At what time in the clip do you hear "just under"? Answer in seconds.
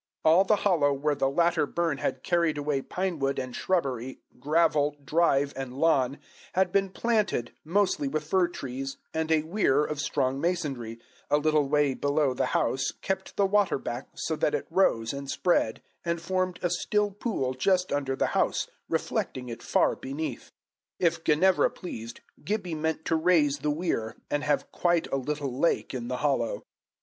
17.53-18.15